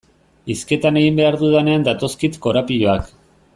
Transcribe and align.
Hizketan 0.53 0.97
egin 1.01 1.19
behar 1.19 1.37
dudanean 1.43 1.87
datozkit 1.89 2.41
korapiloak. 2.47 3.15